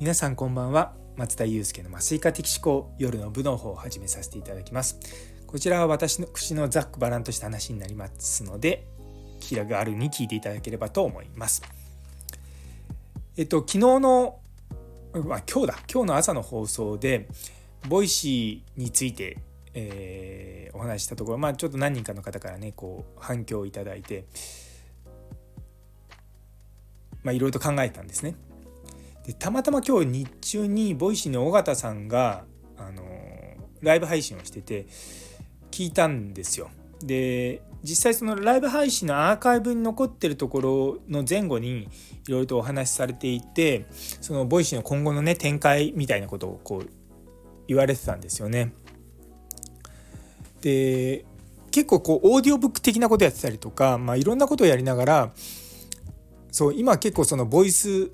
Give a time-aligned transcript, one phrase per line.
[0.00, 0.94] 皆さんこんばんは。
[1.18, 4.98] 松田祐介の麻酔科的思考夜の部の方を始めさせていただきます。
[5.46, 8.86] こちらは私の口のざっくばらんとした話になりますので
[9.40, 11.62] 気があるに聞いていただければと思います。
[13.36, 14.38] えっと昨日の
[15.12, 15.74] あ今日だ。
[15.92, 17.28] 今日の朝の放送で
[17.86, 19.36] Voicy について、
[19.74, 24.24] えー、お話したところまあちょっと何人かの方からねこう反響をいただいて
[27.22, 28.34] まあいろいろと考えたんですね。
[29.30, 32.42] でたまたま今日日中に Voicy の緒方さんが、
[32.76, 33.04] あの
[33.80, 34.86] ライブ配信をしてて
[35.70, 36.68] 聞いたんですよ。
[37.00, 41.88] で実際そのライブ配信のアーカイブに残ってるところの前後に
[42.26, 46.90] いろいろとお話しされていてその Voicy の今後のね展開みたいなことをこう
[47.68, 48.72] 言われてたんですよね。
[50.60, 51.24] で
[51.70, 55.32] 結構こうオーディオブック的なことやってたりとか、まあ、いろんなことをやりながら
[56.50, 58.10] そう今結構そのボイス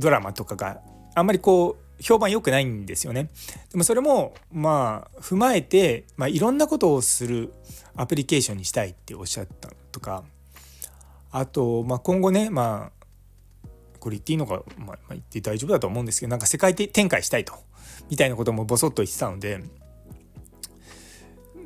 [0.00, 0.80] ドラマとかが
[1.14, 3.30] あんまりこう評判良くないんですよね。
[3.70, 7.52] でもそれもまあ踏まえて、まあ、いろんなことをする
[7.94, 10.24] アプリケーションにしたいっておっしゃったとか
[11.30, 13.06] あと、まあ、今後ねまあ
[13.98, 17.52] これ言っていいのか、まあ、言って大丈夫だと思うんですけどなんか世界展開したいと
[18.08, 19.60] みたいなこともボソッと言ってたので、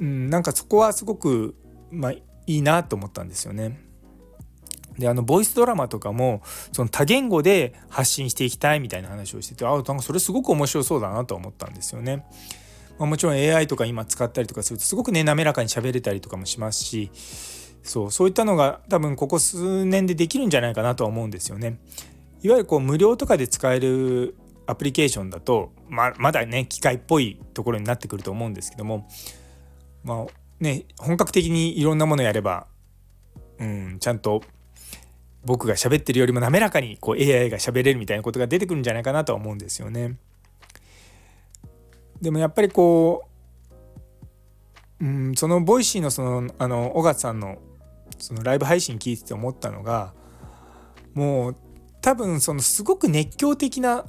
[0.00, 1.54] うん、なんかそこはすごく、
[1.90, 3.80] まあ、いいなと思ったんですよね。
[4.98, 6.42] であのボイスドラマとかも
[6.72, 12.24] その多言語で発信していきたいみたいな話をしててあなんかそれすごく面白そうだなと思ったんですよね。
[12.98, 17.10] まあ、もちろん AI とか今使ったりとかするとすごくね滑らかに喋れたりとかもしますし
[17.82, 21.78] そうそういったのが多分ここ数年でできるんじゃないかなとは思うんですよね。
[22.42, 29.08] いわゆるこう無料とかで使えるアプリケーションだと、ままだね機械っぽいところになってくると思うんですけども
[30.02, 32.66] まあね本格的にいろんなものやれば、
[33.58, 34.42] うん、ちゃんと
[35.44, 40.16] 僕が喋ってるよりも滑らかにこう AI が喋れるみたいなことが出てくるんじゃないかなとは思うんですよね。
[42.20, 43.24] でもやっぱりこ
[45.00, 47.58] う、うん、その Voicy のそのあの緒方さんの
[48.18, 50.14] そのライブ配信聞いてて思ったのが
[51.12, 51.56] もう
[52.00, 54.06] 多分そのすごく熱狂的な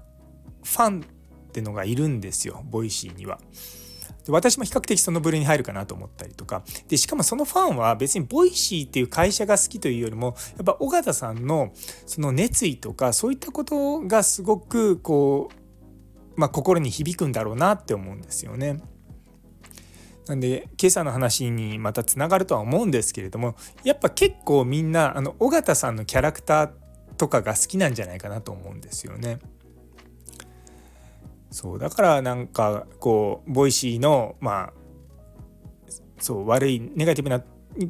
[0.63, 3.39] ファンってのがいるんですよ Voicy には。
[4.25, 11.71] で私も比較的その部類に入るかなと思ったりとかでしかもそのファンは別に Voicy っていう会社が好きというよりもやっぱ緒方さんの
[12.05, 15.49] その熱意とかそういったことがすごくこ
[16.35, 18.81] う、まあ、心に響くんだろうなって思うんですよね。
[20.27, 26.71] なんで今朝の話にまたつながるとは思うんですけれどもやっぱ結構みんなあの緒方さんのキャラクター
[27.17, 29.37] とかが好きなんじゃないかなと思うんですよね。
[31.55, 34.73] そうだからなんかこう Voicy のまあ
[36.19, 37.39] そう悪いネガティブな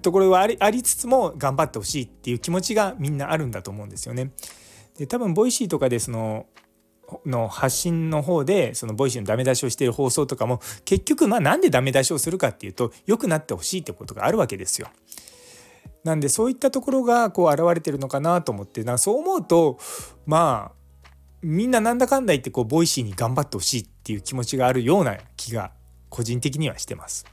[0.03, 4.29] ところはありつつも頑張ってほしいっていう気持ちがみんなあるんだと思うんですよね。
[4.99, 6.45] で多分 Voicy とかでその
[7.25, 14.89] の発信の方でその Voicy のダメ出しをしている放送とかも結局まあなんでダメ出しをするかっていうと良くなってほしいってことがあるわけですよ。
[16.03, 19.79] なんでそういったところがこう現れてるのかなと思ってなそう思うと
[20.27, 20.84] まあ
[21.47, 25.71] みんななんだかんだ言ってこう Voicy に頑張ってほしいっていう気持ちがあるような気が
[26.09, 27.23] 個人的にはしてます。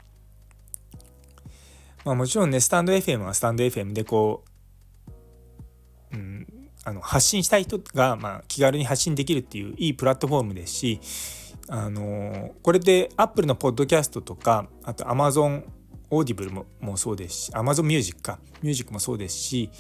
[2.05, 4.45] まあ、もちろんねスタンド FM はスタンド FM でこ
[6.13, 6.47] う、うん、
[6.85, 11.01] あの発信したい人がまあ気軽に発信できるっていういいプラットフォームですし
[11.69, 15.65] あのこれで Apple のポッドキャストとかあと Amazon
[16.11, 19.71] オーディブルももそうですし Amazon Music かミュージックもそうですし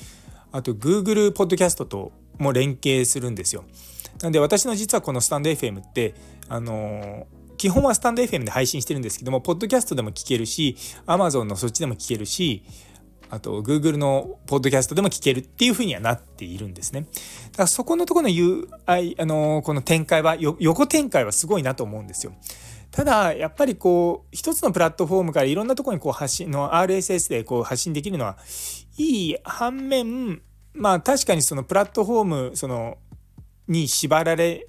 [0.52, 3.64] あと Google ポッドキャストとも連携するんですよ。
[4.20, 6.14] なんで私の実はこのスタンド FM って
[6.48, 12.64] あの基本はスタンド FM で配信してるんですけどもポッドキャストでも聞けるし Amazon のそっちでも聞けるし
[13.32, 17.00] あと Google のポッドキャストでも聞けるっていう風にはなっているんですね。
[17.00, 22.34] だからそこのところの UI あのこの展開は横展開はすごいなと思うんですよ。
[22.90, 28.36] ただやっぱりこう一つのプラットフォームからいろんなところにこう発信の RSS でこう発信できるのは
[28.98, 30.42] いい反面
[30.74, 32.98] まあ確かにそのプラットフォームその
[33.72, 34.66] に縛られ、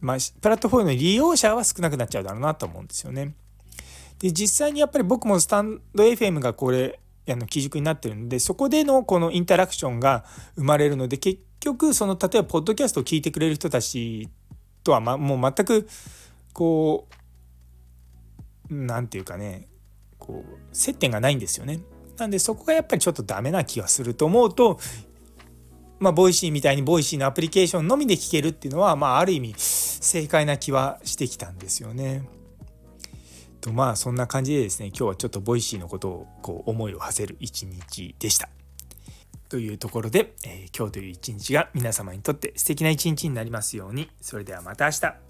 [0.00, 3.34] まあ、プラットフォームの利用者は少なくなっちゃうだろうなと思うんですよね。
[4.20, 10.24] で実際にやっぱり僕もスタンド FM がこれあの基軸になってるんでそこでのこのインタラクションが
[10.56, 14.28] 生まれるので結局その例えばポッドキャストを聞いてくれる人たち
[14.84, 15.88] とは、ま、もう全く
[16.52, 17.06] こ
[18.70, 19.68] う何て言うかね
[20.18, 21.80] こう接点がないんですよね。
[22.18, 24.78] なんでそこがやっぱりちょっとダメな気がすると思うと
[26.00, 32.26] まあ、 Voicy みたいに Voicy のアプリケーションのみで聞けるっていうのは、まあ、ある意味正解な気はしてきたんですよね。
[33.60, 38.48] とまあそんな感じでですね今日はちょっと Voicy のことをこう思いを馳せる一日でした。
[39.50, 45.29] というところで、えー、今日という一日が皆様にとって素敵な一日になりますようにそれではまた明日